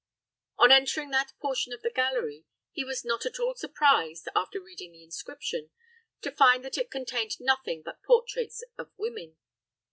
[0.57, 4.93] On entering that portion of the gallery, he was not at all surprised, after reading
[4.93, 5.69] the inscription,
[6.21, 9.37] to find that it contained nothing but portraits of women.